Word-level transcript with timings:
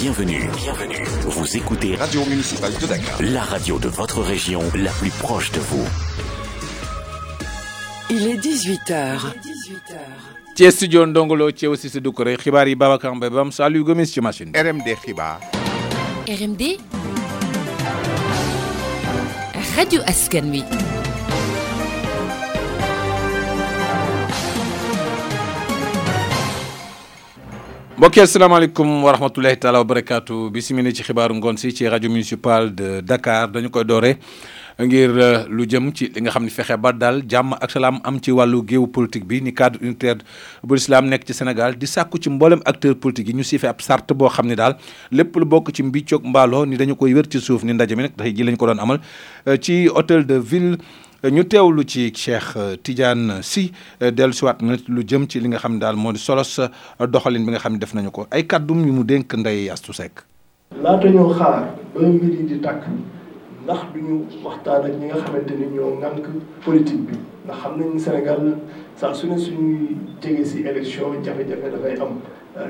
Bienvenue. 0.00 0.48
Bienvenue. 0.56 1.04
Vous 1.28 1.56
écoutez 1.58 1.94
Radio 1.94 2.24
Municipale 2.24 2.72
de 2.80 2.86
Dakar. 2.86 3.20
La 3.20 3.42
radio 3.42 3.78
de 3.78 3.88
votre 3.88 4.22
région, 4.22 4.62
la 4.74 4.90
plus 4.92 5.10
proche 5.10 5.52
de 5.52 5.60
vous. 5.60 5.86
Il 8.08 8.26
est 8.28 8.36
18h. 8.36 9.18
18 10.56 10.70
Studio 10.72 11.04
Ndongolo, 11.04 11.50
tié 11.50 11.68
aussi 11.68 11.90
Khibari 11.90 12.76
salut 13.50 13.84
Gomis 13.84 14.14
Machine. 14.22 14.52
RMD 14.56 14.96
Khibar. 15.04 15.38
RMD 16.26 16.78
Radio 19.76 20.00
Askanwi. 20.06 20.64
mbokki 28.00 28.20
asalaamaaleykum 28.20 29.04
wa 29.04 29.12
rahmatulahi 29.12 29.56
taala 29.56 29.78
wa 29.78 29.84
barakaatu 29.84 30.50
bisimila 30.50 30.92
ci 30.96 31.04
xibaaru 31.04 31.34
ngoon 31.36 31.56
si 31.60 31.68
ci 31.72 31.84
rajo 31.84 32.08
municipal 32.08 32.72
de 32.72 33.02
Dakar 33.02 33.50
dañu 33.52 33.68
koy 33.70 33.84
doore 33.84 34.12
ngir 34.80 35.12
euh, 35.20 35.44
lu 35.52 35.66
jëm 35.68 35.92
ci 35.92 36.08
li 36.08 36.22
nga 36.24 36.30
xam 36.32 36.46
ne 36.48 36.50
fexe 36.54 36.78
ba 36.80 36.92
daal 36.96 37.20
jàmm 37.28 37.52
ak 37.60 37.68
salaam 37.74 38.00
am 38.08 38.16
ci 38.24 38.32
wàllu 38.32 38.62
géew 38.64 38.86
politique 38.88 39.28
bi 39.28 39.42
ni 39.44 39.52
cadre 39.52 39.84
unitaire 39.84 40.24
bu 40.64 40.80
islam 40.80 41.12
nekk 41.12 41.28
ci 41.28 41.34
Sénégal 41.36 41.76
di 41.76 41.86
sàkku 41.86 42.16
ci 42.18 42.30
mboolem 42.32 42.62
acteur 42.64 42.96
politique 42.96 43.28
yi 43.28 43.36
ñu 43.36 43.44
siife 43.44 43.68
ab 43.68 43.82
sart 43.84 44.08
boo 44.16 44.32
xam 44.32 44.48
ne 44.48 44.56
daal 44.56 44.78
lépp 45.12 45.36
lu 45.36 45.44
bokk 45.44 45.68
ci 45.76 45.82
mbiccoog 45.84 46.24
mbaaloo 46.24 46.64
ni 46.64 46.78
dañu 46.80 46.96
koy 46.96 47.12
wér 47.12 47.28
ci 47.28 47.38
suuf 47.38 47.64
ni 47.68 47.74
ndaje 47.76 47.94
mi 48.00 48.08
nag 48.08 48.16
tey 48.16 48.32
ji 48.34 48.42
lañ 48.48 48.56
ko 48.56 48.64
doon 48.72 48.80
amal 48.80 49.00
euh, 49.46 49.58
ci 49.60 49.88
hôtel 49.92 50.24
de 50.24 50.38
ville 50.40 50.78
ñu 51.28 51.44
teew 51.44 51.68
lu 51.70 51.84
ci 51.86 52.10
Cheikh 52.14 52.56
euh, 52.56 52.76
Tidiane 52.76 53.42
si 53.42 53.70
euh, 54.00 54.10
dellusiwaat 54.10 54.62
na 54.62 54.76
lu 54.88 55.04
jëm 55.06 55.28
ci 55.28 55.38
li 55.40 55.48
nga 55.48 55.58
xam 55.58 55.72
ne 55.74 55.78
daal 55.78 55.94
moo 55.96 56.12
di 56.14 56.18
solos 56.18 56.58
euh, 56.58 57.04
doxalin 57.06 57.44
bi 57.44 57.50
nga 57.52 57.58
xam 57.60 57.74
ne 57.74 57.78
def 57.78 57.92
nañu 57.92 58.10
ko 58.10 58.26
ay 58.30 58.46
kàddum 58.46 58.86
yu 58.86 58.90
mu 58.92 59.04
dénk 59.04 59.28
ndey 59.36 59.68
Astou 59.68 59.92
sekk 59.92 60.24
laata 60.82 61.10
ñoo 61.12 61.28
xaar 61.36 61.68
ba 61.94 62.00
mbir 62.08 62.32
yi 62.40 62.46
di 62.48 62.58
tàkk 62.64 62.88
ndax 63.64 63.80
duñu 63.92 64.24
waxtaan 64.42 64.86
ak 64.88 64.92
ñi 64.96 65.06
nga 65.12 65.20
xamante 65.20 65.50
ni 65.60 65.66
ñoo 65.76 66.00
ŋànk 66.00 66.24
politique 66.64 67.06
bi 67.12 67.18
ndax 67.44 67.56
xam 67.62 67.72
nañu 67.76 67.98
Sénégal 68.00 68.56
sax 68.96 69.18
su 69.20 69.26
ne 69.28 69.36
suñuy 69.36 69.96
jege 70.24 70.42
si 70.44 70.62
élection 70.64 71.22
jafe-jafe 71.22 71.68
dafay 71.68 72.00
am. 72.00 72.16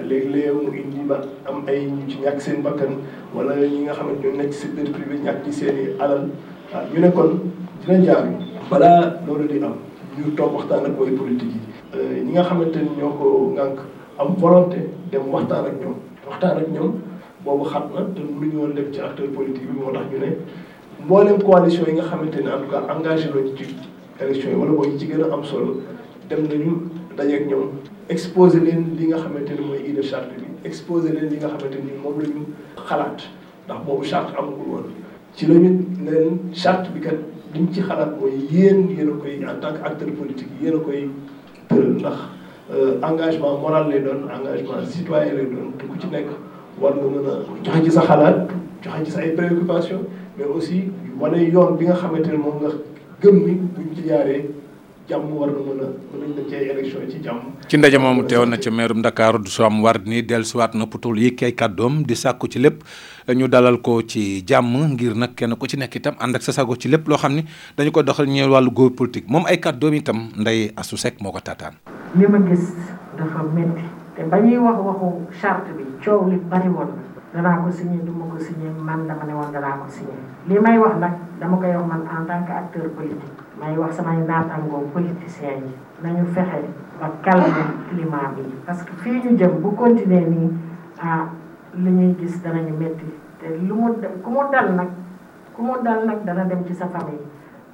léeg-léeg 0.08 1.06
am 1.48 1.62
ay 1.68 1.86
ñu 1.86 2.08
ci 2.10 2.16
ñàkk 2.18 2.40
seen 2.40 2.62
bakkan 2.62 2.98
wala 3.32 3.54
ñi 3.54 3.84
nga 3.86 3.94
xamante 3.94 4.24
ñoo 4.26 4.36
nekk 4.36 4.52
ci 4.52 4.58
secteur 4.58 4.90
privé 4.90 5.22
ñàkk 5.22 5.48
ci 5.54 5.64
alal 6.02 6.26
waaw 6.72 6.84
ñu 6.94 7.00
ne 7.00 7.10
kon 7.10 7.40
dina 7.86 8.04
jaar 8.04 8.24
balaa 8.70 9.18
loolu 9.26 9.48
di 9.48 9.58
am 9.64 9.74
ñu 10.16 10.34
toog 10.34 10.54
waxtaan 10.54 10.84
ak 10.86 11.00
way 11.00 11.10
politique 11.16 11.50
yi. 11.54 11.60
Euh, 11.98 12.22
ñi 12.24 12.30
nga 12.32 12.42
xamante 12.44 12.76
ni 12.82 12.90
ñoo 13.02 13.10
ko 13.18 13.26
ngànk 13.54 13.78
am 14.18 14.28
volonté 14.38 14.88
dem 15.10 15.22
waxtaan 15.34 15.66
ak 15.66 15.74
ñoom 15.82 15.96
waxtaan 16.28 16.56
ak 16.60 16.68
ñoom 16.70 16.92
boobu 17.44 17.64
xat 17.64 17.88
na 17.94 18.02
te 18.14 18.20
mënuñu 18.22 18.58
woon 18.60 18.74
dem 18.74 18.92
ci 18.92 19.00
acteur 19.00 19.26
politique 19.34 19.66
bi 19.66 19.78
moo 19.80 19.92
tax 19.92 20.04
ñu 20.12 20.18
ne 20.20 20.30
mboolem 21.04 21.40
coalition 21.42 21.86
yi 21.88 21.92
nga 21.94 22.02
xamante 22.04 22.38
ne 22.40 22.50
en 22.50 22.60
tout 22.62 22.70
cas 22.70 22.94
engagé 22.94 23.28
nañu 23.30 23.56
ci 23.56 23.64
élection 24.20 24.50
yi 24.50 24.56
wala 24.56 24.72
booy 24.72 24.98
jigéen 24.98 25.32
am 25.32 25.42
solo 25.42 25.82
dem 26.28 26.46
nañu 26.46 26.86
dajeeg 27.16 27.48
ñoom. 27.48 27.68
exposé 28.08 28.60
leen 28.60 28.94
li 28.96 29.06
nga 29.08 29.16
xamante 29.18 29.50
ni 29.58 29.66
mooy 29.66 29.90
idée 29.90 30.02
charte 30.02 30.30
bi 30.38 30.44
exposé 30.64 31.10
leen 31.12 31.28
li 31.30 31.36
nga 31.36 31.48
xamante 31.48 31.82
ni 31.82 31.90
moom 32.00 32.20
la 32.20 32.82
xalaat 32.88 33.18
ndax 33.66 33.78
boobu 33.84 34.04
charte 34.04 34.32
amagul 34.38 34.70
woon. 34.74 34.84
ci 35.34 35.46
la 35.46 35.54
ñu 35.54 35.86
leen 36.04 36.38
charte 36.52 36.90
bi 36.92 37.00
kat 37.00 37.14
li 37.54 37.60
ñu 37.60 37.68
ci 37.72 37.80
xalaat 37.82 38.16
mooy 38.18 38.32
yéen 38.50 38.88
yéen 38.90 39.08
a 39.10 39.16
koy 39.20 39.34
en 39.44 39.60
tant 39.60 39.72
que 39.74 39.84
acteur 39.86 40.08
a 40.08 40.12
koy 40.12 41.08
tëral 41.68 41.92
ndax 41.98 42.16
euh, 42.72 42.98
engagement 43.02 43.58
moral 43.58 43.88
lay 43.88 44.00
doon 44.00 44.26
engagement 44.28 44.82
citoyen 44.86 45.34
lay 45.34 45.44
doon 45.46 45.70
te 45.78 45.84
ku 45.86 45.96
ci 45.98 46.06
nekk 46.10 46.28
war 46.80 46.94
nga 46.94 47.06
mën 47.08 47.26
a 47.28 47.32
joxe 47.64 47.84
ci 47.84 47.90
sa 47.90 48.02
xalaat 48.02 48.48
joxe 48.82 49.04
ci 49.04 49.10
sa 49.10 49.20
ay 49.20 49.34
préoccupation 49.36 50.00
mais 50.36 50.44
aussi 50.44 50.84
wane 51.18 51.36
yoon 51.50 51.76
bi 51.76 51.84
nga 51.86 51.94
xamante 51.94 52.28
ne 52.30 52.36
moom 52.36 52.56
nga 52.62 52.70
gëm 53.22 53.36
ni 53.46 53.54
buñ 53.74 53.94
ci 53.94 54.08
jaaree. 54.08 54.44
ci 57.66 57.76
ndaje 57.76 57.98
momu 57.98 58.22
teewon 58.22 58.46
na 58.46 58.56
ci 58.62 58.70
meerum 58.70 59.02
Dakar 59.02 59.38
du 59.42 59.50
soam 59.50 59.82
war 59.82 59.98
ni 60.06 60.22
suwat 60.44 60.70
na 60.74 60.86
putul 60.86 61.18
yi 61.18 61.34
kay 61.34 61.50
kaddom 61.52 62.06
di 62.06 62.14
sakku 62.14 62.46
ci 62.46 62.58
lepp 62.62 62.84
ñu 63.26 63.44
eh, 63.44 63.48
dalal 63.50 63.82
ko 63.82 64.02
ci 64.06 64.44
jamm 64.46 64.70
ngir 64.94 65.14
nak 65.18 65.34
kenn 65.34 65.50
ya 65.50 65.56
ku 65.58 65.66
ci 65.66 65.76
nek 65.76 65.90
itam 65.98 66.14
ànd 66.22 66.36
ak 66.38 66.42
sa 66.46 66.52
sago 66.52 66.76
ci 66.78 66.86
lepp 66.86 67.08
lo 67.10 67.16
xamni 67.18 67.42
ni 67.42 67.48
dañu 67.76 67.90
ko 67.90 68.02
doxal 68.06 68.26
ñeul 68.30 68.52
walu 68.54 68.70
góor 68.70 68.94
politique 68.94 69.26
mom 69.26 69.42
ay 69.50 69.58
kaddom 69.58 69.94
itam 69.98 70.30
nday 70.38 70.70
asu 70.78 70.94
sek 70.96 71.18
moko 71.20 71.40
ko 71.42 71.66
ni 72.14 72.26
ma 72.30 72.38
gis 72.46 72.70
dafa 73.18 73.42
metti 73.50 73.82
te 74.14 74.22
bañuy 74.30 74.58
wax 74.62 74.78
waxu 74.78 75.26
charte 75.42 75.74
bi 75.74 75.82
ciow 76.02 76.30
li 76.30 76.38
bari 76.38 76.68
woon 76.70 76.86
danaa 77.34 77.58
ko 77.66 77.70
signé 77.70 77.98
du 78.06 78.12
ma 78.14 78.38
signé 78.38 78.70
man 78.78 79.10
dama 79.10 79.26
ne 79.26 79.34
woon 79.34 79.50
danaa 79.50 79.82
ko 79.82 79.90
signé 79.90 80.14
li 80.46 80.54
may 80.62 80.78
wax 80.78 81.02
nak 81.02 81.18
dama 81.42 81.58
koy 81.58 81.74
wax 81.74 81.86
man 81.90 82.02
en 82.06 82.26
tant 82.26 82.46
que 82.46 82.52
acteur 82.52 82.88
politique. 82.94 83.39
may 83.60 83.76
wax 83.78 83.96
samay 83.96 84.20
naataangoo 84.26 84.88
politiciens 84.94 85.62
yi 85.62 85.70
nañu 86.02 86.24
fexe 86.34 86.60
ba 87.00 87.08
calmer 87.24 87.68
climat 87.88 88.32
bi 88.34 88.44
parce 88.66 88.82
que 88.86 88.92
fii 89.02 89.20
ñu 89.22 89.36
jëm 89.38 89.52
bu 89.62 89.68
continuer 89.76 90.24
nii 90.32 90.48
ah 91.04 91.28
li 91.82 91.90
ñuy 91.90 92.14
gis 92.20 92.40
danañu 92.42 92.72
métti 92.80 93.06
te 93.40 93.46
lu 93.68 93.74
mu 93.74 93.88
ku 94.24 94.28
mu 94.34 94.42
dal 94.52 94.68
nag 94.78 94.90
ku 95.56 95.60
mu 95.62 95.74
dal 95.84 96.00
nag 96.06 96.24
dana 96.24 96.44
dem 96.44 96.64
ci 96.64 96.74
sa 96.74 96.86
yi 97.10 97.18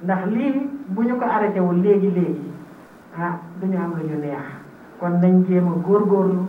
ndax 0.03 0.21
lii 0.35 0.53
bu 0.93 1.01
ñu 1.03 1.15
ko 1.15 1.25
arrêté 1.25 1.59
wul 1.59 1.79
léegi 1.83 2.09
léegi 2.11 2.51
ah 3.19 3.37
duñu 3.61 3.77
am 3.79 3.95
lu 3.97 4.03
ñu 4.09 4.17
neex 4.19 4.43
kon 4.99 5.15
nañ 5.21 5.43
góor 5.47 5.83
góor 5.83 5.83
góorgóorlu 5.87 6.43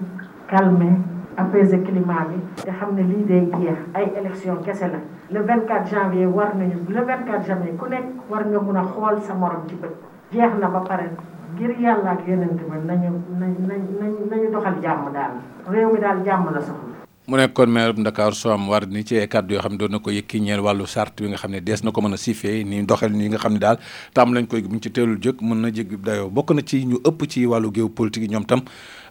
calmer 0.50 0.94
apaiser 1.40 1.84
climat 1.86 2.26
bi 2.28 2.36
te 2.64 2.72
xam 2.72 2.94
ne 2.96 3.02
lii 3.10 3.24
day 3.30 3.46
jeex 3.60 3.78
ay 3.94 4.12
élection 4.18 4.58
kese 4.64 4.88
la 4.90 4.98
le 5.30 5.40
24 5.46 5.86
janvier 5.86 6.26
war 6.26 6.54
nañu 6.56 6.78
le 6.88 7.00
24 7.02 7.46
janvier 7.46 7.76
ku 7.76 7.86
nekk 7.86 8.06
war 8.30 8.42
nga 8.46 8.58
mun 8.60 8.76
a 8.76 8.82
xool 8.82 9.20
sa 9.22 9.34
morom 9.34 9.62
ci 9.68 9.76
bët 9.76 9.94
jeex 10.34 10.52
na 10.60 10.66
ba 10.68 10.82
pare 10.88 11.14
ngir 11.54 11.78
yàlla 11.80 12.10
ak 12.10 12.26
yonent 12.26 12.58
ba 12.68 12.76
nañu 12.84 13.10
nañ 13.38 13.54
nañ 13.68 14.12
nañu 14.30 14.50
doxal 14.52 14.76
jàmm 14.82 15.12
daal 15.14 15.32
réew 15.70 15.92
mi 15.92 16.00
daal 16.00 16.24
jàmm 16.24 16.50
la 16.52 16.60
soxla 16.60 16.97
mu 17.28 17.36
nekkoon 17.36 17.68
maire 17.68 17.92
bu 17.92 18.00
Dakar 18.00 18.32
Soham 18.32 18.64
Wardini 18.72 19.04
ci 19.04 19.20
ay 19.20 19.28
kàddu 19.28 19.52
yoo 19.54 19.60
xam 19.60 19.76
ne 19.76 20.00
ko 20.00 20.08
yëkki 20.08 20.40
ñeel 20.40 20.64
wàllu 20.64 20.88
charte 20.88 21.20
bi 21.20 21.28
nga 21.28 21.36
xam 21.36 21.52
ne 21.52 21.60
dees 21.60 21.84
na 21.84 21.92
ko 21.92 22.00
mën 22.00 22.16
a 22.16 22.16
siifee 22.16 22.64
ni 22.64 22.80
doxal 22.88 23.12
nii 23.12 23.28
nga 23.28 23.38
xam 23.38 23.52
ne 23.52 23.60
daal 23.60 23.76
na 24.16 25.68
jéggi 25.70 25.96
dayoo 26.00 26.32
wàllu 26.32 27.68
géopolitique 27.74 28.30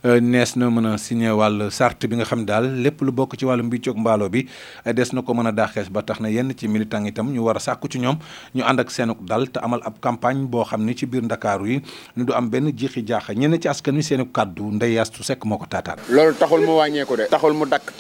euh, 0.06 0.22
a 0.42 0.98
signé 0.98 1.30
wàllu 1.30 1.70
charte 1.70 2.08
bi 2.10 2.16
nga 2.18 2.26
xam 2.26 2.40
ne 2.40 2.46
daal 2.46 2.66
lépp 2.82 3.02
lu 3.02 3.12
bokk 3.12 3.38
ci 3.38 3.46
wàllu 3.46 3.62
mbiccoog 3.64 3.98
mbaaloo 4.02 4.30
bi 4.30 4.50
euh, 4.88 4.94
dees 4.94 5.14
na 5.14 5.22
ko 5.22 5.36
mën 5.38 5.50
a 5.50 5.52
daaxees 5.54 5.86
ba 5.92 6.02
tax 6.02 6.20
na 6.20 6.30
yenn 6.32 6.52
ci 6.58 6.68
militant 6.68 7.06
tam 7.14 7.30
ñu 7.30 7.46
war 7.46 7.58
a 7.58 7.60
sàkku 7.60 7.86
ci 7.88 8.00
ñoom 8.02 8.18
ñu 8.56 8.64
ànd 8.66 8.80
ak 8.80 8.90
seen 8.90 9.14
dal 9.30 9.46
te 9.52 9.60
amal 9.62 9.82
ab 9.86 9.94
campagne 10.02 10.48
boo 10.48 10.64
xam 10.66 10.84
ni 10.86 10.96
ci 10.98 11.06
biir 11.06 11.22
Ndakaaru 11.22 11.68
yi 11.68 11.82
ñu 12.18 12.26
du 12.26 12.34
am 12.34 12.50
benn 12.50 12.74
jiixi 12.76 13.06
jaaxa 13.06 13.34
ñenn 13.36 13.62
ci 13.62 13.68
askan 13.68 13.94
wi 13.96 14.02
seen 14.02 14.26
kàddu 14.34 14.72
Ndeye 14.72 15.00
Astou 15.00 15.24
sekk 15.24 15.46
moo 15.46 15.58
ko 15.58 15.66
taataan 15.70 15.98
loolu 16.10 16.34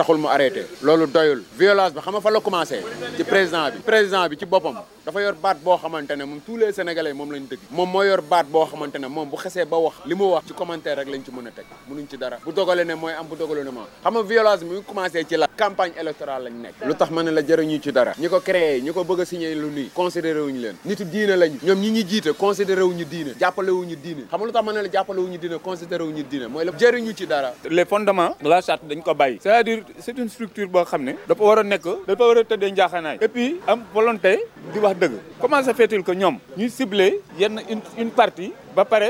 taxul 0.07 0.17
mu 0.19 0.27
arrêté 0.27 0.65
loolu 0.81 1.05
doyul 1.07 1.43
violence 1.57 1.93
bi 1.93 1.99
xama 2.01 2.19
fa 2.21 2.29
la 2.31 2.39
commencé 2.39 2.79
ci 3.15 3.23
président 3.23 3.69
bi 3.69 3.79
président 3.79 4.27
bi 4.27 4.37
ci 4.37 4.45
bopam 4.45 4.79
dafa 5.05 5.21
yor 5.21 5.33
baat 5.33 5.57
bo 5.63 5.77
xamantene 5.77 6.23
mom 6.25 6.39
tous 6.45 6.55
les 6.57 6.71
sénégalais 6.71 7.13
mom 7.13 7.31
lañ 7.31 7.45
dëgg 7.49 7.59
mom 7.71 7.89
mo 7.89 8.03
yor 8.03 8.21
baat 8.21 8.45
bo 8.45 8.65
xamantene 8.65 9.07
mom 9.07 9.29
bu 9.29 9.35
xesse 9.37 9.65
ba 9.69 9.77
wax 9.77 9.95
limu 10.05 10.23
wax 10.31 10.45
ci 10.47 10.53
commentaire 10.53 10.97
rek 10.97 11.07
lañ 11.07 11.23
ci 11.23 11.31
mëna 11.31 11.49
a 11.51 11.91
mënuñ 11.93 12.07
ci 12.09 12.17
dara 12.17 12.37
bu 12.45 12.51
dogalé 12.53 12.85
né 12.85 12.95
moy 12.95 13.11
am 13.13 13.27
bu 13.27 13.35
dogalee 13.35 13.63
ne 13.63 13.69
moo 13.71 13.85
xam 14.03 14.21
violence 14.27 14.63
bi 14.63 14.81
commencé 14.85 15.25
ci 15.29 15.35
la 15.37 15.47
campagne 15.55 15.91
électorale 15.99 16.45
lañ 16.49 16.53
nekk 16.61 16.75
lutax 16.85 17.11
mané 17.11 17.31
la 17.31 17.41
jëriñu 17.41 17.81
ci 17.81 17.91
dara 17.91 18.13
ñiko 18.17 18.37
ko 18.37 18.41
créé 18.41 18.81
ñi 18.81 18.91
bëgg 18.91 19.23
signé 19.25 19.53
lu 19.55 19.67
nii 19.69 19.89
considéré 19.93 20.39
wuñu 20.39 20.59
leen 20.61 20.75
nitu 20.85 21.03
diine 21.05 21.35
lañ 21.35 21.51
ñom 21.63 21.79
ñi 21.79 21.91
ñi 21.91 22.05
jité 22.07 22.31
considéré 22.33 22.81
wuñu 22.81 23.05
diine 23.05 23.33
jappalé 23.39 23.71
wuñu 23.71 23.95
diine 23.95 24.25
xama 24.29 24.45
lutax 24.45 24.63
mané 24.63 24.81
la 24.81 24.89
jappalé 24.91 25.19
wuñu 25.19 25.37
diine 25.37 25.59
considéré 25.59 26.03
wuñu 26.03 26.23
diine 26.23 26.47
moy 26.47 26.63
la 26.65 26.71
jëriñu 26.77 27.13
ci 27.15 27.25
dara 27.27 27.53
les 27.69 27.85
fondements 27.85 28.35
la 28.41 28.61
charte 28.61 28.85
dañ 28.87 29.01
ko 29.01 29.13
bàyyi 29.13 29.39
c'est-à-dire 29.41 29.83
c'est 29.99 30.17
une 30.23 30.29
structure 30.33 30.67
boo 30.75 30.83
xam 30.89 31.01
ne 31.07 31.13
dafa 31.29 31.41
war 31.47 31.57
a 31.61 31.63
nekk 31.73 31.85
dafa 32.07 32.23
war 32.29 32.37
a 32.39 32.43
tëddee 32.49 32.71
njaaxanaay 32.73 33.17
et 33.25 33.29
puis 33.35 33.55
am 33.71 33.79
volonté 33.93 34.31
di 34.73 34.79
wax 34.79 34.95
dëgg 35.01 35.13
comment 35.41 35.63
ça 35.63 35.73
fait-il 35.73 36.03
que 36.07 36.11
ñoom 36.21 36.37
ñuy 36.57 36.69
cibler 36.69 37.13
yenn 37.39 37.59
une 38.03 38.11
partie 38.21 38.51
ba 38.75 38.85
pare 38.85 39.09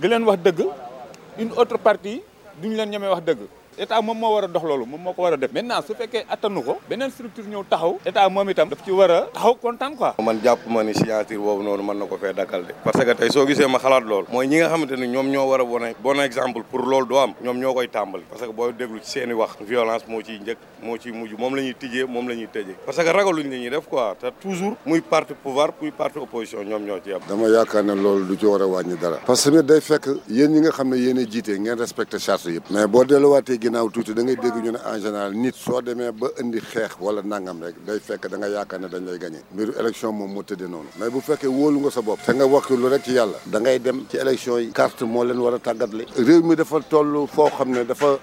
di 0.00 0.08
leen 0.08 0.24
wax 0.28 0.40
dëgg 0.46 0.60
une 1.42 1.52
autre 1.60 1.78
partie 1.88 2.20
duñ 2.60 2.72
leen 2.78 2.90
ñemee 2.90 3.10
wax 3.14 3.22
dëgg 3.28 3.40
état 3.78 4.00
moom 4.02 4.16
moo 4.18 4.32
war 4.34 4.44
a 4.44 4.48
dox 4.48 4.62
loolu 4.64 4.86
moom 4.86 5.00
moo 5.00 5.12
ko 5.12 5.22
war 5.22 5.34
a 5.34 5.36
def 5.36 5.52
maintenant 5.52 5.82
su 5.86 5.94
fekkee 5.94 6.24
attanu 6.30 6.62
ko 6.62 6.78
beneen 6.88 7.10
structure 7.10 7.44
ñëw 7.46 7.64
taxaw 7.70 7.94
état 8.06 8.28
moom 8.30 8.48
itam 8.50 8.68
daf 8.70 8.82
ci 8.84 8.90
war 8.92 9.10
a 9.10 9.20
taxaw 9.34 9.54
kontaan 9.54 9.94
quoi 9.96 10.12
man 10.22 10.40
jàpp 10.44 10.66
ma 10.66 10.82
ni 10.82 10.94
signature 10.94 11.36
boobu 11.38 11.62
noonu 11.62 12.06
que 12.08 13.14
tey 13.14 13.28
soo 13.30 13.46
gisee 13.46 13.66
ma 13.66 13.78
xalaat 13.78 14.04
loolu 14.04 14.26
mooy 14.32 14.62
a 14.62 14.72
wone 14.72 15.94
bon 16.02 16.16
moo 20.82 21.48
la 21.50 21.62
ñuy 21.62 21.74
tijjee 21.74 22.04
moom 22.04 22.28
la 22.28 22.34
ñuy 22.34 22.48
ñoo 26.66 27.00
ci 27.04 27.12
am 27.12 27.20
dama 27.28 27.48
yaakaar 27.48 27.84
ne 27.84 27.94
loolu 27.94 28.36
du 28.36 28.54
a 28.54 28.58
wàññi 28.66 28.98
dara 28.98 29.16
parce 29.26 29.50
que 29.50 29.62
day 29.62 29.80
fekk 29.80 30.08
yéen 30.28 30.50
ñi 30.50 30.60
nga 30.60 30.70
xam 30.70 30.88
ne 30.90 30.96
yéen 30.96 31.18
a 31.18 31.24
jiite 31.24 31.58
ngeen 31.58 31.78
respecté 31.78 32.18
charte 32.18 32.46
yëpp 32.48 32.70
mais 32.70 32.86
boo 32.86 33.04
delluwaatee 33.04 33.58
ginnaaw 33.66 33.88
tuuti 33.92 34.14
da 34.14 34.22
ngay 34.22 34.36
dégg 34.42 34.56
ñu 34.62 34.70
ne 34.70 34.78
en 34.84 34.98
général 35.04 35.32
nit 35.34 35.54
soo 35.54 35.80
demee 35.82 36.10
ba 36.12 36.28
indi 36.40 36.60
xeex 36.60 36.92
wala 37.00 37.20
nangam 37.22 37.58
rek 37.64 37.74
day 37.86 37.98
fekk 38.06 38.28
da 38.30 38.36
nga 38.36 38.46
yaakaar 38.54 38.80
ne 38.80 38.88
dañ 38.92 39.04
lay 39.06 39.18
gagné 39.18 39.40
mbiru 39.52 39.72
élection 39.82 40.12
moom 40.14 40.30
moo 40.32 40.42
tëddee 40.42 40.68
noonu 40.72 40.88
mais 40.98 41.10
bu 41.10 41.20
fekkee 41.20 41.50
wóolu 41.56 41.78
nga 41.82 41.90
sa 41.90 42.00
bopp 42.02 42.20
te 42.24 42.30
nga 42.32 42.44
wakkilu 42.46 42.88
rek 42.88 43.02
ci 43.04 43.12
yàlla 43.18 43.38
dangay 43.46 43.80
dem 43.82 44.04
ci 44.08 44.16
élection 44.18 44.58
yi 44.58 44.70
kart 44.70 44.96
moo 45.02 45.24
leen 45.24 45.38
war 45.38 45.54
a 45.54 45.58
tàggatle 45.58 46.04
réew 46.16 46.42
mi 46.46 46.54
dafa 46.54 46.76
toll 46.88 47.26
foo 47.34 47.50
xam 47.56 47.70
ne 47.70 47.82
dafa 47.84 48.18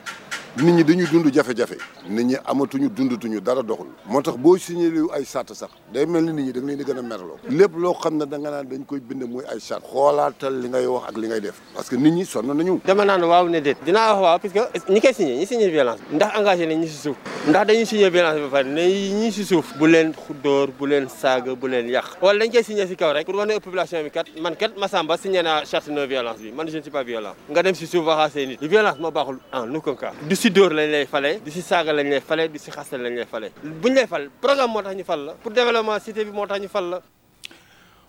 nit 0.62 0.72
ñi 0.76 0.84
dañu 0.84 1.06
dund 1.08 1.34
jafe-jafe 1.34 1.78
nit 2.08 2.24
ñi 2.26 2.36
amatuñu 2.46 2.90
tuñu 2.92 3.40
dara 3.42 3.64
doxul 3.64 3.88
moo 4.06 4.22
tax 4.22 4.38
boo 4.38 4.56
signé 4.56 4.88
lu 4.88 5.08
ay 5.12 5.26
charte 5.26 5.56
sax 5.56 5.70
day 5.92 6.06
mel 6.06 6.24
ni 6.26 6.32
nit 6.44 6.54
ñi 6.54 6.54
da 6.54 6.60
nga 6.62 6.68
leen 6.68 6.78
di 6.78 6.84
gën 6.84 6.98
a 7.00 7.02
merloo 7.02 7.38
lépp 7.50 7.76
loo 7.76 7.94
xam 7.96 8.18
ne 8.18 8.26
da 8.26 8.38
nga 8.38 8.52
naan 8.52 8.68
dañ 8.70 8.86
koy 8.86 9.00
bind 9.00 9.24
muy 9.24 9.44
ay 9.52 9.60
charte 9.60 9.86
xoolaatal 9.90 10.62
li 10.62 10.70
ngay 10.70 10.86
wax 10.86 11.04
ak 11.10 11.18
li 11.18 11.28
ngay 11.28 11.40
def 11.42 11.56
parce 11.74 11.90
que 11.90 11.96
nit 11.96 12.12
ñi 12.12 12.24
sonn 12.26 12.46
nañu 12.46 12.80
dama 12.86 13.04
naan 13.04 13.24
waaw 13.24 13.50
ne 13.50 13.62
déet 13.62 13.78
dinaa 13.84 14.14
wax 14.14 14.22
waaw 14.22 14.40
parce 14.40 14.54
que 14.86 14.92
ñi 14.94 15.02
koy 15.02 15.12
signé 15.14 15.38
ñi 15.38 15.48
signé 15.48 15.70
violence 15.70 16.02
ndax 16.12 16.38
engagé 16.38 16.66
nañ 16.68 16.78
ñi 16.82 16.88
si 16.88 16.98
suuf 16.98 17.16
ndax 17.48 17.66
dañuy 17.68 17.86
signé 17.88 18.10
violence 18.12 18.40
ba 18.42 18.48
pare 18.52 18.68
ne 18.68 18.86
ñi 18.86 19.32
si 19.32 19.44
suuf 19.44 19.76
bu 19.78 19.88
leen 19.88 20.14
dóor 20.44 20.70
bu 20.78 20.86
leen 20.86 21.08
saaga 21.10 21.56
bu 21.56 21.68
leen 21.68 21.88
yàq 21.90 22.18
wala 22.22 22.46
dañ 22.46 22.52
koy 22.52 22.64
signé 22.64 22.86
si 22.88 22.96
kaw 22.96 23.12
rek 23.12 23.26
pour 23.26 23.36
wane 23.36 23.60
population 23.60 24.04
bi 24.04 24.12
kat 24.12 24.26
man 24.40 24.56
kat 24.56 24.74
ma 24.78 24.88
samba 24.88 25.18
signé 25.18 25.42
naa 25.42 25.66
charte 25.66 25.88
non 25.90 26.06
violence 26.06 26.38
bi 26.40 26.52
man 26.52 26.68
je 26.68 26.78
ne 26.78 26.82
suis 26.84 26.92
pas 26.92 27.02
violent 27.04 27.34
nga 27.50 27.64
dem 27.64 27.74
si 27.74 27.88
suuf 27.88 28.06
waxaa 28.06 28.30
say 28.30 28.46
nit 28.46 28.60
violence 28.62 29.00
moo 29.00 29.10
baaxul 29.10 29.40
en 29.52 29.74
aucun 29.74 29.96
cas 29.96 30.14
si 30.44 30.50
dóor 30.52 30.74
lañ 30.76 31.06
fale 31.08 31.40
di 31.42 31.52
si 31.52 31.62
saaga 31.62 31.94
lañ 31.94 32.20
fale 32.20 32.50
di 32.52 32.58
si 32.60 32.70
xaste 32.70 32.98
lañ 33.00 33.16
lay 33.16 33.26
fale 33.26 33.48
buñ 33.80 33.94
lay 33.96 34.06
fal 34.08 34.28
programme 34.42 34.74
moo 34.74 34.82
tax 34.82 34.96
ñu 34.98 35.04
fal 35.06 35.22
la 35.26 35.34
pour 35.42 35.54
développement 35.54 35.98
cité 36.04 36.26
bi 36.26 36.32
moo 36.32 36.46
tax 36.46 36.60
ñu 36.60 36.68
fal 36.68 36.86
la 36.92 37.02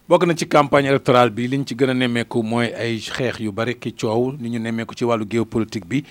bokk 0.09 0.27
na 0.27 0.35
ci 0.35 0.49
campagne 0.49 0.87
électorale 0.89 1.31
bi 1.31 1.47
liñ 1.47 1.63
ci 1.65 1.77
gën 1.77 1.91
a 1.91 1.95
nemmeeku 1.95 2.43
mooy 2.43 2.75
ay 2.75 2.99
xeex 2.99 3.39
yu 3.39 3.53
bari 3.53 3.79
ki 3.79 3.95
coow 3.95 4.33
ni 4.37 4.51
ñu 4.51 4.59
nemmeeku 4.59 4.95
ci 4.97 5.05
wàllu 5.05 5.25
géopolitique 5.31 5.87
bi 5.87 6.03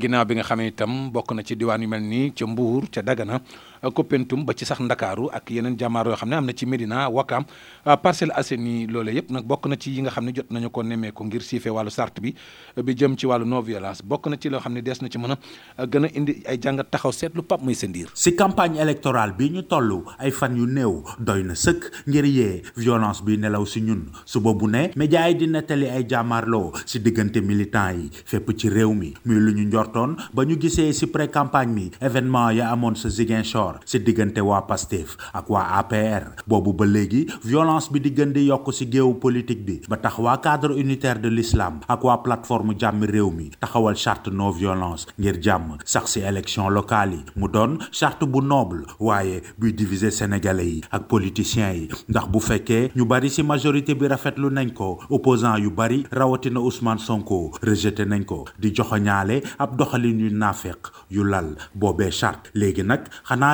ginnaaw 0.00 0.24
bi 0.26 0.34
nga 0.34 0.42
xam 0.42 0.58
ne 0.58 0.66
itam 0.68 1.10
bokk 1.12 1.30
na 1.36 1.42
ci 1.44 1.54
diwaan 1.54 1.80
yu 1.80 1.88
mel 1.88 2.02
nii 2.02 2.32
ca 2.34 2.44
Mbour 2.46 2.90
ca 2.90 3.00
Dagana 3.00 3.40
Kopentum 3.82 4.42
ba 4.44 4.54
ci 4.54 4.66
sax 4.66 4.78
Ndakaaru 4.80 5.30
ak 5.30 5.50
yeneen 5.50 5.78
jàmmaar 5.78 6.06
yoo 6.10 6.18
xam 6.18 6.28
ne 6.30 6.34
am 6.38 6.46
na 6.46 6.52
ci 6.54 6.66
Médina 6.66 7.08
Wakam 7.10 7.44
euh, 7.86 7.96
Parcelles 7.98 8.34
Assainies 8.34 8.86
loole 8.86 9.10
yëpp 9.14 9.30
nag 9.30 9.44
bokk 9.46 9.66
na 9.68 9.74
ci 9.78 9.90
yi 9.94 10.02
nga 10.06 10.10
xam 10.14 10.24
ne 10.26 10.32
jot 10.34 10.50
nañu 10.50 10.70
ko 10.70 10.82
nemmeeku 10.82 11.22
ngir 11.26 11.42
siife 11.42 11.70
wàllu 11.70 11.90
sart 11.90 12.14
bi 12.22 12.34
euh, 12.78 12.82
bi 12.82 12.94
jëm 12.96 13.16
ci 13.18 13.26
wàllu 13.26 13.46
non 13.46 13.60
violence 13.60 14.02
bokk 14.02 14.26
na 14.30 14.36
ci 14.38 14.48
loo 14.50 14.58
xam 14.60 14.72
ne 14.74 14.80
des 14.82 14.98
na 15.02 15.08
ci 15.08 15.18
mën 15.18 15.30
a 15.34 15.38
euh, 15.82 15.86
gën 15.86 16.04
a 16.04 16.08
indi 16.16 16.42
ay 16.46 16.58
jàngat 16.60 16.90
taxaw 16.90 17.12
seetlu 17.12 17.42
pap 17.42 17.60
muy 17.62 17.74
seen 17.74 17.92
si 18.14 18.34
campagne 18.36 18.78
électorale 18.78 19.32
bi 19.34 19.50
ñu 19.50 19.62
toll 19.62 20.02
ay 20.18 20.30
fan 20.30 20.56
yu 20.56 20.66
néew 20.66 21.02
doy 21.18 21.42
na 21.44 21.54
sëkk 21.54 21.90
ngir 22.06 22.24
yee 22.26 22.62
violence 22.76 23.22
bi 23.22 23.36
nelaw 23.38 23.64
si 23.66 23.80
ñun 23.80 24.10
suba 24.24 24.52
bu 24.54 24.66
ne 24.68 24.90
média 24.96 25.28
yi 25.30 25.34
di 25.36 25.46
nettali 25.46 25.86
ay 25.90 26.04
jàmmaarloo 26.08 26.72
si 26.86 26.98
diggante 27.02 27.38
militants 27.42 27.94
yi 27.98 28.10
fépp 28.24 28.50
ci 28.56 28.68
réew 28.70 28.92
mi 28.94 29.14
lu 29.24 29.54
ñu 29.54 29.66
njortoon 29.68 30.16
ba 30.34 30.44
ñu 30.44 30.56
gisee 30.60 30.92
si 30.92 31.06
pré 31.06 31.28
campagne 31.28 31.70
mi 31.72 31.90
événement 32.00 32.46
amoon 32.48 32.94
sa 32.96 33.08
Ziguinchor 33.08 33.67
C'est 33.84 33.98
si 33.98 34.04
diggante 34.04 34.38
waa 34.40 34.62
PASTEF 34.62 35.16
ak 35.34 35.48
waa 35.52 35.66
APR 35.80 36.24
boobu 36.46 36.72
ba 36.72 36.84
léegi 36.86 37.26
violence 37.44 37.88
bi 37.90 37.98
yoko 38.00 38.16
gën 38.16 38.32
di 38.32 38.44
yokk 38.46 38.72
si 38.72 38.86
géopolitique 38.90 39.58
politique 39.58 39.88
bi 39.88 39.88
ba 39.88 39.96
tax 39.96 40.16
cadre 40.42 40.74
unitaire 40.78 41.18
de 41.20 41.28
l'islam 41.28 41.80
ak 41.88 42.04
waa 42.04 42.18
plateforme 42.22 42.74
jàmm 42.78 43.02
réew 43.04 43.30
mi 43.30 43.50
taxawal 43.60 43.96
charte 43.96 44.28
non 44.28 44.50
violence 44.50 45.06
ngir 45.18 45.40
jàmm 45.42 45.76
sax 45.84 46.12
si 46.12 46.20
élection 46.20 46.68
locale 46.68 47.12
yi 47.14 47.24
mu 47.36 47.48
doon 47.48 47.78
charte 47.90 48.24
bu 48.24 48.40
noble 48.40 48.86
waaye 49.00 49.42
buy 49.58 49.72
diviser 49.72 50.10
sénégalais 50.10 50.70
yi 50.76 50.80
ak 50.90 51.06
politiciens 51.08 51.72
yi 51.74 51.88
ndax 52.08 52.28
bu 52.28 52.40
fekkee 52.40 52.90
ñu 52.96 53.04
bari 53.04 53.30
si 53.30 53.42
majorité 53.42 53.94
bi 53.94 54.08
lunenko. 54.36 54.48
nañ 54.50 54.72
ko 54.74 54.98
opposant 55.10 55.56
yu 55.58 55.70
bari 55.70 56.04
rawatina 56.10 56.60
Ousmane 56.60 56.98
Sonko 56.98 57.52
rejeté 57.62 58.04
nañ 58.04 58.24
ko 58.24 58.44
di 58.58 58.70
joxoñaale 58.74 59.42
ab 59.58 59.76
doxalin 59.76 60.18
yu 60.18 60.30
naafeq 60.30 60.90
yu 61.10 61.24
lal 61.24 61.56
boobee 61.74 62.10
charte 62.10 62.50
léegi 62.54 62.82
nag 62.82 63.06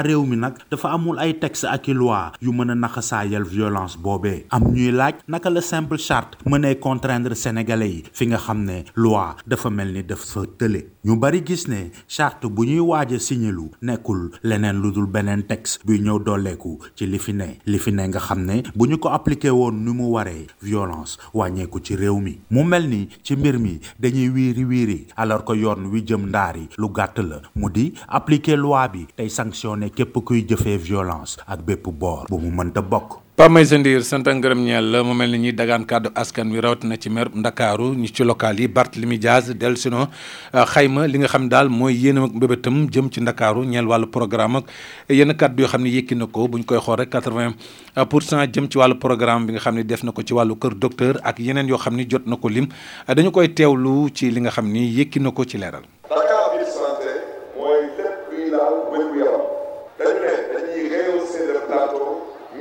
réew 0.05 0.25
mi 0.29 0.37
nag 0.37 0.59
dafa 0.71 0.91
amul 0.93 1.17
ay 1.19 1.33
texte 1.41 1.65
ak 1.65 1.89
loi 1.97 2.33
yu 2.45 2.53
mën 2.53 2.71
a 2.71 2.75
naxasaayal 2.75 3.45
violence 3.45 3.97
bobe. 3.97 4.45
am 4.51 4.63
ñuy 4.75 4.93
laaj 4.93 5.15
naka 5.29 5.49
la 5.51 5.63
simple 5.63 5.97
charte 5.99 6.37
mënee 6.45 6.75
contraindre 6.77 7.35
sénégalais 7.35 7.89
yi 8.03 8.05
fi 8.13 8.27
nga 8.27 8.37
xam 8.37 8.61
ne 8.65 8.85
loi 8.97 9.37
dafa 9.47 9.71
mel 9.71 9.93
ni 9.97 10.03
dafa 10.03 10.43
tële 10.59 10.83
ñu 11.05 11.17
bari 11.19 11.43
gis 11.47 11.65
ne 11.69 11.91
charte 12.07 12.45
bu 12.45 12.65
ñuy 12.67 12.81
waaja 12.81 13.19
signalu 13.19 13.71
nekkul 13.83 14.31
leneen 14.43 14.83
lu 14.83 14.93
dul 14.93 15.07
beneen 15.07 15.43
texte 15.47 15.81
buy 15.87 15.99
ñëw 16.01 16.19
dolleeku 16.25 16.79
ci 16.95 17.07
li 17.07 17.19
fi 17.19 17.33
ne 17.33 17.57
li 17.67 17.79
fi 17.79 17.91
ne 17.93 18.05
nga 18.09 18.19
xam 18.21 18.45
ne 18.45 18.63
bu 18.77 18.87
ñu 18.87 18.99
ko 18.99 19.09
appliqué 19.09 19.51
woon 19.51 19.73
ni 19.85 19.93
mu 19.93 20.13
waree 20.13 20.47
violence 20.61 21.17
wàññeeku 21.33 21.81
ci 21.81 21.97
réew 21.97 22.21
mi 22.21 22.39
mu 22.51 22.63
mel 22.65 22.89
ni 22.89 23.09
ci 23.23 23.37
mbir 23.37 23.59
mi 23.59 23.81
dañuy 23.99 24.29
wiiri 24.29 24.65
wiiri 24.65 25.07
alors 25.17 25.45
que 25.45 25.55
yoon 25.57 25.87
wi 25.91 26.05
jëm 26.05 26.29
lu 26.79 26.89
gàtt 26.93 27.19
la 27.19 27.41
mu 27.57 27.71
di 27.73 27.95
appliqué 28.09 28.57
loi 28.57 28.89
bi 28.89 29.07
tey 29.17 29.29
sanctionné 29.31 29.93
képp 29.95 30.17
kuy 30.27 30.45
jëfee 30.49 30.79
violence 30.87 31.37
ak 31.47 31.65
bépp 31.65 31.89
boor 31.99 32.27
bu 32.29 32.39
mu 32.39 32.51
mënta 32.51 32.81
bokk. 32.83 33.21
Pape 33.37 33.51
Meissa 33.51 33.79
Ndir 33.79 34.03
sant 34.07 34.27
ak 34.29 34.37
ngërëm 34.39 34.61
la 34.93 35.03
mu 35.03 35.15
mel 35.15 35.31
ni 35.33 35.39
ñuy 35.39 35.53
dagaan 35.59 35.85
kàddu 35.91 36.11
askan 36.15 36.51
wi 36.53 36.61
rawatina 36.61 36.95
ci 37.01 37.11
maire 37.11 37.31
Ndakaaru 37.35 37.95
ñu 37.99 38.07
ci 38.15 38.23
local 38.23 38.61
yi 38.61 38.69
Barthélémy 38.69 39.19
Dias 39.19 39.51
del 39.59 39.77
sino 39.77 40.07
euh, 40.55 40.65
xayma 40.67 41.07
li 41.07 41.19
nga 41.19 41.29
xam 41.29 41.49
daal 41.49 41.69
mooy 41.69 41.95
yéen 41.95 42.19
ak 42.19 42.65
jëm 42.93 43.11
ci 43.13 43.21
Ndakaaru 43.21 43.65
ñeel 43.65 43.87
wàllu 43.87 44.07
programme 44.11 44.63
yenn 45.09 45.33
kàddu 45.35 45.63
yoo 45.63 45.69
xam 45.71 45.83
ne 45.83 45.89
yëkki 45.91 46.15
na 46.15 46.27
ko 46.27 46.49
bu 46.49 46.59
ñu 46.59 46.65
koy 46.65 46.79
xool 46.79 46.97
rek 46.99 47.11
80 47.11 48.07
pour 48.09 48.23
cent 48.23 48.47
jëm 48.53 48.69
ci 48.71 48.79
wàllu 48.79 48.99
programme 48.99 49.47
bi 49.47 49.53
nga 49.53 49.61
xam 49.61 49.75
ne 49.75 49.83
def 49.83 50.05
na 50.05 50.13
ko 50.13 50.23
ci 50.23 50.33
wàllu 50.35 50.55
kër 50.57 50.75
docteur 50.75 51.19
ak 51.23 51.39
yeneen 51.41 51.67
yoo 51.67 51.79
xam 51.79 51.97
ni 51.97 52.07
jot 52.09 52.27
na 52.27 52.37
ko 52.37 52.49
lim 52.49 52.69
dañu 53.09 53.31
koy 53.31 53.49
teewlu 53.53 54.09
ci 54.15 54.31
li 54.31 54.41
nga 54.41 54.51
xam 54.51 54.71
ni 54.71 54.87
yëkki 54.99 55.21
na 55.21 55.31
ko 55.31 55.45
ci 55.45 55.59
leeral. 55.59 55.83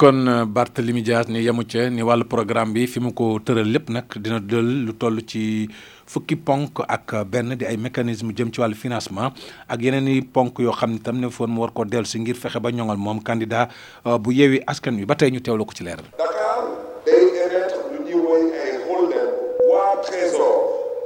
kon 0.00 0.24
eh, 0.32 0.46
Barthélemy 0.48 1.02
Diaz 1.04 1.28
ni 1.28 1.44
yamu 1.44 1.60
ca 1.68 1.84
ni 1.92 2.00
wàllu 2.00 2.24
programme 2.24 2.72
bi 2.72 2.86
fi 2.88 3.00
mu 3.04 3.10
ko 3.12 3.36
tëral 3.36 3.68
lépp 3.68 3.90
nag 3.92 4.06
dina 4.16 4.40
dël 4.40 4.64
lu 4.86 4.94
toll 4.96 5.20
ci 5.28 5.68
fukki 6.08 6.36
ponk 6.40 6.80
ak 6.88 7.12
benn 7.28 7.52
di 7.52 7.66
ay 7.68 7.76
mécanisme 7.76 8.32
jëm 8.32 8.48
ci 8.50 8.60
wàllu 8.64 8.74
financement 8.74 9.34
ak 9.68 9.82
yeneen 9.84 10.08
i 10.08 10.22
ponk 10.22 10.56
yoo 10.58 10.72
xam 10.72 10.94
ne 10.94 10.98
tam 11.04 11.20
ne 11.20 11.28
foon 11.28 11.52
mu 11.52 11.60
war 11.60 11.72
koo 11.76 11.84
dellu 11.84 12.08
si 12.08 12.16
ngir 12.18 12.34
fexe 12.34 12.56
ba 12.64 12.72
ñoŋal 12.72 12.96
moom 12.96 13.20
candidat 13.22 13.68
eh, 14.06 14.16
bu 14.18 14.32
yewi 14.32 14.62
askan 14.66 14.96
wi 14.96 15.04
ba 15.04 15.14
ñu 15.20 15.38
teewlu 15.44 15.66
ko 15.68 15.74
ci 15.76 15.84
leeral 15.84 16.08
Dakar 16.16 16.64
day 17.04 17.20
émettre 17.20 17.76
lu 17.92 17.98
ñuy 18.08 18.20
woy 18.24 18.42
ay 18.56 18.80
holden 18.88 19.28
waa 19.68 20.00
trésor 20.00 20.56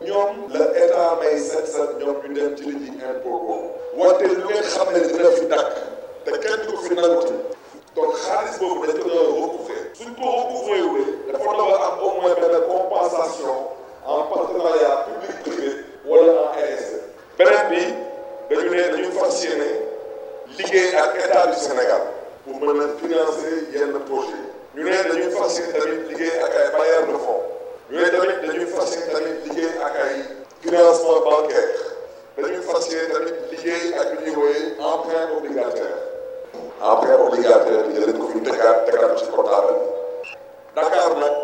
ñoom 0.06 0.54
le 0.54 0.66
état 0.84 1.18
may 1.18 1.34
set 1.50 1.66
set 1.66 1.98
ñoom 1.98 2.22
ñu 2.30 2.34
dem 2.38 2.54
ci 2.54 2.62
li 2.62 2.78
ñuy 2.78 2.94
impôt 2.94 3.74
wante 3.98 4.30
lu 4.30 4.38
ngeen 4.46 4.62
xam 4.70 4.86
dina 4.94 5.30
fi 5.38 5.44
dakk 5.50 5.66
te 6.24 6.30
kenn 6.42 6.62
du 6.70 6.78
fi 6.86 6.94
nangutu 6.94 7.53
Apa 36.84 37.00
yang 37.08 37.32
bi 37.32 37.40
jëleen 37.40 38.16
ko 38.20 38.28
fi 38.28 38.38
tegaat 38.44 38.76
tegaat 38.84 39.16
ci 39.16 39.24
portable 39.32 39.72
ini? 39.72 39.88
Dakar 40.76 41.16
nag 41.16 41.34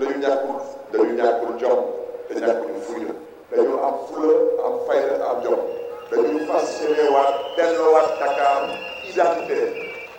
dari 0.00 0.16
dañu 0.16 0.54
dari 0.88 1.12
dañu 1.12 1.48
jam, 1.60 1.76
dari 2.24 2.40
te 2.40 2.48
ñàkkul 2.48 2.72
dari 2.88 3.04
dañu 3.52 3.74
am 3.84 3.96
fulla 4.08 4.36
am 4.64 4.74
dari 4.88 5.16
am 5.20 5.36
jom 5.44 5.60
dañu 6.08 6.36
dan 6.40 6.96
waat 7.12 7.34
delluwaat 7.58 8.08
Dakar 8.16 8.62
identité 9.04 9.60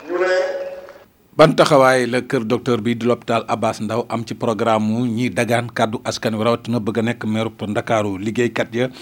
ñu 0.06 0.16
ne 0.22 0.36
ban 1.34 1.52
taxawaay 1.58 2.06
la 2.06 2.22
kër 2.22 2.46
docteur 2.46 2.78
bi 2.86 2.94
di 2.94 3.10
l'hôpital 3.10 3.42
abbas 3.50 3.82
ndaw 3.82 4.06
am 4.06 4.22
ci 4.22 4.38
programme 4.38 5.02
ñi 5.18 5.34
dagaan 5.34 5.66
kaddu 5.74 5.98
askan 6.06 6.38
wi 6.38 6.46
rawatina 6.46 6.78
bëgg 6.78 6.98
a 7.02 7.02
nekk 7.10 7.26
meeru 7.26 7.50
ndakaaru 7.58 8.22
kat 8.54 8.70
ya 8.70 8.94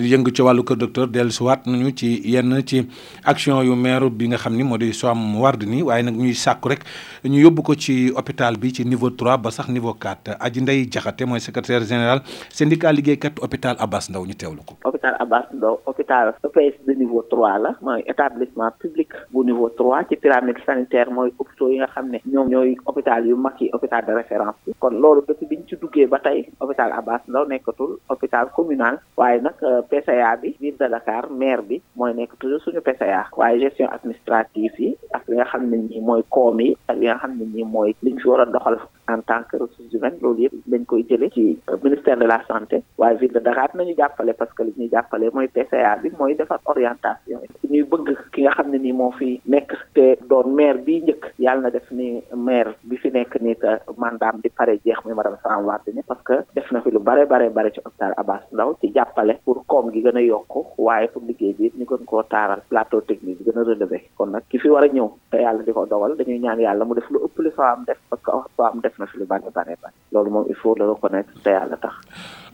yëngu 0.00 0.30
ci 0.32 0.40
wàllu 0.42 0.64
kër 0.64 0.76
docteur 0.80 1.06
dellusiwaat 1.12 1.66
nañu 1.66 1.92
ci 1.94 2.10
yenn 2.32 2.54
ci 2.66 2.80
action 3.24 3.60
yu 3.64 3.74
maire 3.76 4.08
bi 4.10 4.26
nga 4.28 4.36
xam 4.38 4.56
ni 4.56 4.62
moo 4.64 4.76
di 4.78 4.92
Soham 4.92 5.36
Wardini 5.36 5.82
waaye 5.82 6.02
nag 6.02 6.14
ñuy 6.16 6.32
sàkku 6.32 6.68
rek 6.68 6.80
ñu 7.24 7.40
yóbbu 7.44 7.62
ko 7.62 7.74
ci 7.74 8.10
hôpital 8.14 8.56
bi 8.56 8.72
ci 8.72 8.84
niveau 8.84 9.10
3 9.10 9.36
ba 9.36 9.50
sax 9.50 9.68
niveau 9.68 9.92
4 9.94 10.36
aji 10.40 10.60
ndey 10.62 10.88
jaxate 10.90 11.22
mooy 11.26 11.40
secrétaire 11.40 11.84
général 11.84 12.22
syndicat 12.48 12.92
liggéeykat 12.92 13.36
hôpital 13.40 13.76
Abass 13.82 14.08
Ndao 14.10 14.24
ñu 14.26 14.34
teewlu 14.34 14.62
ko. 14.64 14.76
hôpital 14.84 15.14
Abass 15.20 15.46
Ndao 15.52 15.80
hôpital 15.84 16.32
EPS 16.44 16.86
de 16.86 16.92
niveau 16.94 17.22
3 17.28 17.58
la 17.58 17.74
mooy 17.82 18.00
établissement 18.06 18.70
public 18.80 19.08
bu 19.32 19.44
niveau 19.44 19.68
3 19.68 20.04
ci 20.08 20.16
pyramide 20.16 20.58
sanitaire 20.66 21.10
mooy 21.10 21.30
hôpitaux 21.38 21.68
yi 21.68 21.76
nga 21.78 21.86
xam 21.92 22.08
ne 22.10 22.18
ñoom 22.32 22.48
ñooy 22.48 22.76
hôpital 22.86 23.26
yu 23.26 23.36
mag 23.36 23.54
yi 23.60 23.68
hôpital 23.72 24.04
de 24.06 24.12
référence 24.12 24.56
bi 24.66 24.72
kon 24.80 24.90
loolu 25.00 25.20
depuis 25.28 25.58
ci 25.68 25.76
duggee 25.76 26.06
ba 26.06 26.18
tey 26.18 26.46
hôpital 26.60 26.92
Abass 26.92 27.20
Ndao 27.28 27.44
nekkatul 27.44 27.98
hôpital 28.08 28.48
communal 28.56 28.98
waaye 29.16 29.40
nag 29.40 29.52
euh, 29.62 29.81
PCA 29.86 30.38
bi 30.38 30.54
ville 30.58 30.76
de 30.78 30.86
Dakar 30.88 31.26
maire 31.30 31.62
bi 31.62 31.76
mooy 31.96 32.12
nekk 32.14 32.38
toujours 32.38 32.62
suñu 32.62 32.80
PCA 32.82 33.26
waaye 33.38 33.58
gestion 33.62 33.90
administrative 33.96 34.72
yi 34.78 34.90
ak 35.16 35.22
nga 35.34 35.44
xam 35.50 35.62
ne 35.70 35.76
nii 35.88 36.00
mooy 36.08 36.22
koom 36.34 36.56
yi 36.64 36.70
ak 36.88 36.96
li 36.98 37.04
nga 37.06 37.20
xam 37.22 37.32
ne 37.38 37.44
nii 37.54 37.66
mooy 37.74 37.90
liñ 38.04 38.16
fi 38.20 38.26
war 38.28 38.42
a 38.44 38.52
doxal 38.54 38.76
en 39.08 39.22
tant 39.28 39.44
que 39.50 39.58
ressources 39.58 39.94
humaines 39.98 40.20
loolu 40.22 40.42
yëpp 40.46 40.54
dañ 40.72 40.84
koy 40.86 41.02
jëlee 41.08 41.30
ci 41.34 41.44
euh, 41.70 41.76
ministère 41.82 42.16
de 42.16 42.26
la 42.30 42.40
santé 42.46 42.82
waaye 42.98 43.16
ville 43.18 43.32
de 43.34 43.40
Dakar 43.40 43.70
nañu 43.74 43.94
jàppale 43.98 44.32
parce 44.34 44.52
que 44.52 44.62
li 44.62 44.72
ñuy 44.76 44.88
jàppale 44.88 45.30
mooy 45.34 45.48
PCA 45.48 45.96
bi 46.02 46.10
mooy 46.18 46.34
defar 46.34 46.60
orientation 46.66 47.40
ñuy 47.70 47.82
bëgg 47.82 48.12
ki 48.32 48.42
nga 48.46 48.52
xam 48.56 48.70
ne 48.70 48.78
nii 48.78 48.92
moo 48.92 49.10
fi 49.18 49.40
nekk 49.46 49.74
te 49.94 50.06
doon 50.30 50.54
maire 50.54 50.78
bi 50.86 51.00
njëkk 51.02 51.26
yàlla 51.38 51.62
na 51.62 51.70
def 51.70 51.90
ni 51.90 52.22
maire 52.34 52.74
bi 52.82 52.96
fi 53.02 53.10
nekk 53.10 53.34
nii 53.40 53.54
te 53.62 53.70
mandaam 53.96 54.40
di 54.44 54.48
pare 54.48 54.78
jeex 54.84 54.98
muy 55.04 55.14
madame 55.14 55.38
Sam 55.42 55.66
ni 55.94 56.02
parce 56.02 56.22
que 56.22 56.34
def 56.54 56.70
na 56.72 56.80
fi 56.82 56.90
lu 56.90 57.00
bare 57.00 57.26
bare 57.26 57.50
bare 57.50 57.70
ci 57.72 57.80
hôpital 57.84 58.14
Abbas 58.16 58.42
Ndaw 58.52 58.76
ci 58.80 58.92
jàppale 58.94 59.34
pour 59.44 59.64
koom 59.66 59.90
gi 59.92 60.02
gën 60.02 60.16
a 60.16 60.20
yokku 60.20 60.64
waaye 60.78 61.08
pour 61.08 61.22
liggéey 61.26 61.54
bi 61.58 61.72
ñu 61.78 61.84
gën 61.90 62.04
koo 62.04 62.22
taaral 62.22 62.62
plateau 62.68 63.00
technique 63.00 63.38
bi 63.42 63.50
gën 63.50 63.58
a 63.60 63.64
relevé 63.64 64.04
kon 64.16 64.26
nag 64.30 64.42
ki 64.50 64.58
fi 64.58 64.68
war 64.68 64.84
a 64.84 64.86
ñëw 64.86 65.10
te 65.30 65.38
yàlla 65.40 65.62
di 65.66 65.72
ko 65.72 65.86
dogal 65.86 66.16
dañuy 66.16 66.38
ñaan 66.38 66.60
yàlla 66.60 66.84
mu 66.84 66.94
def 66.94 67.10
lu 67.10 67.18
ëpp 67.26 67.36
li 67.42 67.50
am 67.58 67.84
def 67.86 67.98
parce 68.10 68.22
que 68.24 68.30
am 68.62 68.80
def 68.80 68.91
def 68.98 68.98
na 68.98 69.06
fi 69.06 69.18
lu 69.22 69.74
loolu 70.12 70.30
moom 70.30 70.44
il 70.48 70.54
faut 70.54 70.74
le 70.74 70.88
reconnaître 70.88 71.32
te 71.42 71.48
yàlla 71.48 71.76
tax. 71.76 71.92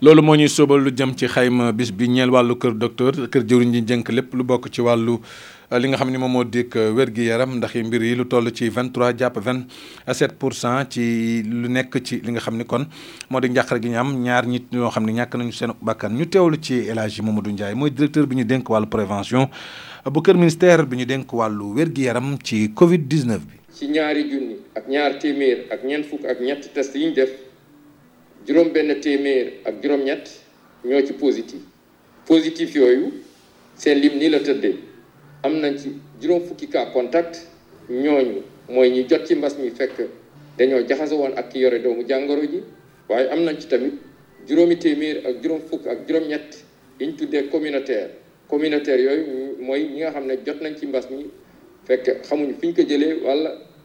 loolu 0.01 0.21
moo 0.21 0.35
ñuy 0.35 0.49
sóobal 0.49 0.83
lu 0.83 0.91
jëm 0.95 1.13
ci 1.17 1.27
xayma 1.27 1.71
bis 1.73 1.91
bi 1.91 2.07
ñeel 2.09 2.29
wàllu 2.29 2.55
kër 2.57 2.73
docteur 2.73 3.11
kër 3.31 3.43
jëwriñ 3.47 3.71
ji 3.73 3.81
jënk 3.87 4.09
lépp 4.11 4.33
lu 4.33 4.43
bokk 4.43 4.69
ci 4.71 4.81
wàllu 4.81 5.19
euh, 5.71 5.79
li 5.79 5.89
nga 5.89 5.97
xam 5.97 6.09
ni 6.09 6.17
moom 6.17 6.31
moo 6.31 6.43
dékk 6.43 6.75
euh, 6.75 6.91
wér 6.93 7.11
gi 7.13 7.25
yaram 7.25 7.57
ndax 7.57 7.75
mbir 7.75 8.01
yi 8.03 8.15
lu 8.15 8.25
toll 8.25 8.51
ci 8.53 8.69
23 8.69 9.13
jàpp 9.17 9.37
27 9.39 10.37
pour 10.39 10.53
cent 10.53 10.85
ci 10.89 11.43
lu 11.43 11.67
nekk 11.69 12.01
ci 12.03 12.21
li 12.21 12.31
nga 12.31 12.39
xam 12.39 12.55
ni 12.57 12.63
kon 12.65 12.85
moo 13.29 13.41
di 13.41 13.49
njàqare 13.49 13.79
gi 13.81 13.89
ñu 13.89 13.97
am 13.97 14.09
ñaar 14.23 14.45
nit 14.47 14.71
ñoo 14.71 14.89
xam 14.89 15.05
ne 15.05 15.11
ñàkk 15.11 15.35
nañu 15.37 15.51
seen 15.51 15.71
bakkan 15.81 16.09
ñu 16.15 16.25
teewlu 16.29 16.57
ci 16.61 16.87
El 16.89 16.99
Hadji 16.99 17.21
Mamadou 17.21 17.51
Ndiaye 17.51 17.75
mooy 17.75 17.91
directeur 17.91 18.25
bi 18.27 18.35
ñu 18.35 18.45
dénk 18.45 18.69
wàllu 18.69 18.87
prévention 18.87 19.49
bu 20.05 20.21
kër 20.21 20.35
ministère 20.35 20.85
bi 20.85 20.97
ñu 20.97 21.05
dénk 21.05 21.31
wàllu 21.33 21.73
wér 21.75 21.93
gi 21.93 22.03
yaram 22.03 22.37
ci 22.43 22.71
Covid 22.73 23.03
19 23.07 23.39
bi. 23.45 23.59
ak 24.75 24.87
ñaar 24.87 25.17
téeméer 25.19 25.65
ak 25.69 25.83
ñeent 25.83 26.05
fukk 26.05 26.25
ak 26.25 26.39
ñett 26.39 26.73
test 26.73 26.95
yi 26.95 27.05
ñu 27.07 27.13
def 27.13 27.31
juróom 28.47 28.71
benn 28.73 28.99
téeméer 29.01 29.53
ak 29.65 29.81
juróom-ñett 29.83 30.29
ñoo 30.85 31.01
ci 31.05 31.13
positif 31.13 31.59
positif 32.27 32.75
yooyu 32.75 33.11
seen 33.75 33.99
lim 33.99 34.17
ni 34.19 34.29
la 34.29 34.39
tëddee 34.39 34.75
am 35.43 35.59
nañ 35.61 35.77
ci 35.77 35.89
juróom 36.21 36.41
fukki 36.43 36.67
cas 36.69 36.91
contact 36.93 37.47
ñooñu 37.89 38.43
mooy 38.69 38.89
ñi 38.91 39.05
jot 39.09 39.25
ci 39.25 39.35
mbas 39.35 39.57
mi 39.57 39.69
fekk 39.71 40.01
dañoo 40.57 40.81
jaxase 40.87 41.13
woon 41.15 41.33
ak 41.35 41.49
ki 41.51 41.59
yore 41.59 41.79
doomu 41.81 42.03
jàngoro 42.07 42.41
ji 42.41 42.63
waaye 43.09 43.29
am 43.31 43.43
nañ 43.43 43.57
ci 43.59 43.67
tamit 43.67 43.93
juróomi 44.47 44.75
téeméer 44.77 45.25
ak 45.27 45.41
juróom 45.41 45.61
fukk 45.69 45.85
ak 45.87 46.07
juróom-ñett 46.07 46.63
yi 46.99 47.05
ñu 47.07 47.15
tuddee 47.17 47.49
communautaire 47.49 48.09
communautaire 48.47 49.01
yooyu 49.03 49.57
mooy 49.59 49.83
ñi 49.83 49.97
nga 49.99 50.11
xam 50.11 50.25
ne 50.27 50.33
jot 50.45 50.61
nañ 50.61 50.75
ci 50.75 50.85
mbas 50.85 51.09
mi 51.09 51.25
fekk 51.87 52.21
xamuñu 52.23 52.53
fi 52.59 52.67
ñu 52.67 52.73
ko 52.75 52.81
jëlee 52.81 53.13
walla 53.23 53.68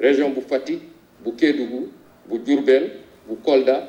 région 0.00 0.30
bu 0.32 0.40
Fatick 0.40 0.80
bu 1.24 1.32
Kédougou 1.36 1.88
bu 2.30 2.38
bu 3.28 3.34
Kolda 3.44 3.88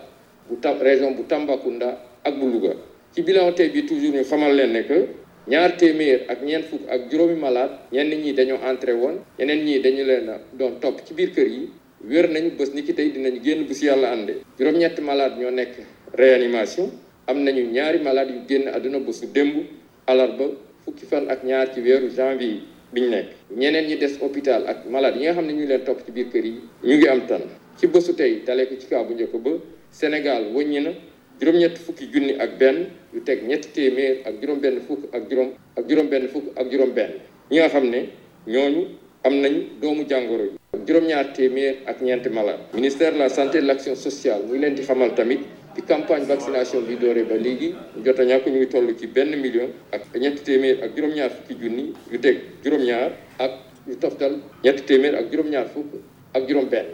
bu 0.49 0.57
région 0.83 1.11
bu 1.13 1.23
Tambacounda 1.27 1.99
ak 2.23 2.33
bu 2.39 2.47
Louga 2.53 2.73
ci 3.13 3.21
bilan 3.23 3.51
bi 3.55 3.85
toujours 3.85 4.13
ñu 4.13 4.23
femme 4.23 4.47
leen 4.55 4.71
ne 4.73 4.81
que 4.83 5.07
ñaar 5.47 5.75
téeméer 5.77 6.25
ak 6.29 6.41
ñen 6.43 6.63
fuk 6.63 6.81
ak 6.89 7.11
juróomi 7.11 7.35
malade 7.35 7.71
ñen 7.91 8.07
ñi 8.23 8.33
dañoo 8.33 8.57
entré 8.65 8.93
woon 8.93 9.19
yenen 9.39 9.63
ñi 9.65 9.79
dañu 9.81 10.03
leen 10.05 10.29
a 10.29 10.37
doon 10.53 10.79
topp 10.81 11.01
ci 11.05 11.13
biir 11.13 11.31
kër 11.31 11.47
yi 11.47 11.69
wër 12.09 12.29
nañu 12.29 12.51
ni 12.73 13.39
génn 13.43 13.63
bu 13.65 13.73
si 13.73 13.85
yàlla 13.85 14.11
andé 14.13 14.37
ñett 14.59 14.99
malade 15.01 15.39
ñoo 15.39 15.51
nekk 15.51 15.75
réanimation 16.13 16.89
am 17.27 17.43
nañu 17.43 17.63
ñaari 17.71 17.99
malade 17.99 18.31
yu 18.33 18.39
génn 18.47 18.67
àdduna 18.69 18.99
bésu 18.99 19.25
démb 19.33 19.65
alarba 20.05 20.45
fukki 20.85 21.05
fan 21.05 21.27
ak 21.29 21.43
ñaar 21.43 21.73
ci 21.73 21.81
janvier 22.15 22.61
bi 22.93 23.01
nekk 23.03 23.27
ñeneen 23.55 23.85
ñi 23.87 23.95
des 23.99 24.17
hôpital 24.19 24.63
ak 24.65 24.85
malade 24.89 25.19
yi 25.19 25.23
nga 25.25 25.33
xam 25.33 25.45
ne 25.47 25.53
ñu 25.53 25.65
leen 25.67 25.83
topp 25.83 26.05
ci 26.05 26.11
biir 26.11 26.29
kër 26.31 26.45
yi 26.45 26.51
ñu 26.83 26.95
ngi 26.95 27.07
am 27.07 27.21
tan 27.27 27.41
ci 27.77 27.87
bésu 27.87 28.13
tey 28.15 28.43
dalee 28.45 28.67
ko 28.67 28.75
ci 28.79 28.87
kaw 28.87 29.03
bu 29.05 29.13
njëkk 29.13 29.33
ba 29.43 29.51
Sénégal 29.91 30.51
wëññi 30.53 30.79
na 30.81 30.91
juróom-ñett 31.39 31.77
fukki 31.77 32.05
junni 32.11 32.33
ak 32.39 32.57
benn 32.57 32.87
yu 33.13 33.21
teg 33.23 33.43
ñetti 33.47 33.69
téeméer 33.73 34.17
ak 34.25 34.33
juróom-benn 34.41 34.79
fukk 34.87 35.03
ak 35.13 35.23
juróom 35.29 35.49
ak 35.77 35.89
juróom-benn 35.89 36.27
fukk 36.27 36.47
ak 36.55 36.71
juróom-benn 36.71 37.11
ñi 37.51 37.57
nga 37.57 37.69
xam 37.69 37.89
ne 37.89 38.09
ñooñu 38.47 38.83
am 39.23 39.33
nañ 39.41 39.53
doomu 39.81 40.03
jàngoro 40.09 40.43
yi. 40.43 40.51
juróom-ñaar 40.87 41.33
téeméer 41.33 41.75
ak 41.85 42.01
ñeenti 42.01 42.29
malade. 42.29 42.61
ministère 42.73 43.13
de 43.13 43.19
la 43.19 43.29
santé 43.29 43.57
et 43.57 43.61
de 43.61 43.67
l'action 43.67 43.95
sociale 43.95 44.41
muy 44.47 44.59
leen 44.59 44.75
di 44.75 44.81
xamal 44.83 45.13
tamit. 45.15 45.39
ci 45.77 45.83
campagne 45.83 46.25
vaccination 46.25 46.83
bi 46.83 46.97
doore 46.97 47.21
ba 47.23 47.35
léegi 47.35 47.69
jot 48.03 48.19
a 48.19 48.23
ñàkk 48.23 48.45
ñu 48.49 48.57
ngi 48.57 48.67
toll 48.67 48.95
ci 48.97 49.05
benn 49.07 49.29
million 49.39 49.69
ak 49.93 50.01
ñetti 50.17 50.41
téeméer 50.43 50.81
ak 50.83 50.95
juróom-ñaar 50.95 51.29
fukki 51.31 51.53
junni 51.59 51.93
yu 52.11 52.17
teg 52.19 52.41
juróom-ñaar 52.63 53.11
ak 53.39 53.51
yu 53.87 53.95
toftal 53.97 54.41
ñetti 54.63 54.81
téeméer 54.85 55.13
ak 55.15 55.29
juróom-ñaar 55.29 55.67
fukk 55.69 55.93
ak 56.33 56.47
juróom-benn. 56.49 56.85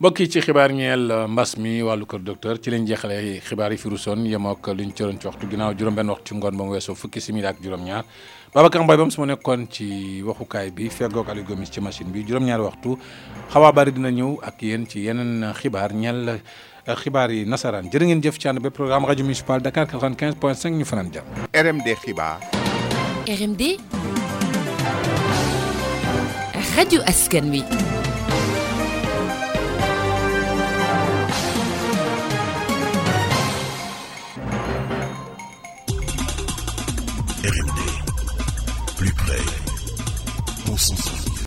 mbokk 0.00 0.16
ci 0.28 0.40
xibaar 0.40 0.72
ñeel 0.76 1.08
mbas 1.28 1.56
mi 1.56 1.80
wàllu 1.80 2.04
kër 2.04 2.20
docteur 2.20 2.60
ci 2.60 2.68
lañ 2.70 2.84
jeexale 2.86 3.40
xibaar 3.40 3.72
yi 3.72 3.78
firusoon 3.78 4.26
yem 4.26 4.46
ak 4.46 4.66
liñ 4.76 4.92
cëroon 4.92 5.18
ci 5.18 5.26
waxtu 5.26 5.48
ginnaaw 5.48 5.72
juróom-benn 5.72 6.10
waxtu 6.12 6.34
ci 6.34 6.34
ngoon 6.36 6.54
ba 6.56 6.64
mu 6.64 6.72
weesoo 6.72 6.94
fukki 6.94 7.20
simili 7.20 7.46
ak 7.46 7.56
juróom-ñaar 7.62 8.04
babacar 8.52 8.82
mbay 8.84 8.96
bam 8.98 9.10
su 9.10 9.20
ma 9.22 9.26
nekkoon 9.26 9.68
ci 9.70 10.20
waxukaay 10.22 10.70
bi 10.70 10.90
feggoog 10.90 11.30
ali 11.30 11.42
gomis 11.42 11.70
ci 11.70 11.80
machine 11.80 12.10
bi 12.12 12.22
juróom-ñaar 12.26 12.60
waxtu 12.60 12.98
xawaa 13.50 13.72
bari 13.72 13.92
dina 13.92 14.10
ñëw 14.10 14.36
ak 14.42 14.60
yéen 14.62 14.84
ci 14.86 15.00
yeneen 15.00 15.48
xibaar 15.56 15.94
ñeel 15.96 16.40
xibaar 16.94 17.32
yi 17.34 17.42
nasaraan 17.48 17.88
jërë 17.90 18.06
ngeen 18.10 18.22
jëf 18.22 18.38
ci 18.38 18.48
ànd 18.48 18.60
ba 18.62 18.70
programme 18.70 19.06
rajo 19.10 19.22
municipal 19.26 19.58
Dakar 19.60 19.86
95.5 19.88 20.70
ñu 20.78 20.84
fanaan 20.86 21.10
jàmm. 21.12 21.48
RMD 21.52 21.88
xibaar. 22.04 22.38
RMD. 23.26 23.62
rajo 26.76 27.02
askan 27.04 27.50
wi. 27.50 27.64
RMD. 37.46 37.85